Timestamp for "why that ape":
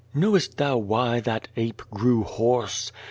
0.79-1.83